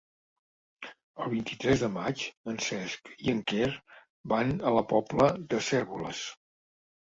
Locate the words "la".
4.79-4.83